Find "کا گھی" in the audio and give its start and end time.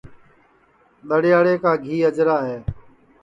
1.63-1.95